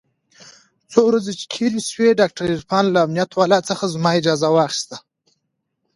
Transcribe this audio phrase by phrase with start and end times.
[0.91, 4.97] څو ورځې چې تېرې سوې ډاکتر عرفان له امنيت والاو څخه زما اجازه واخيسته.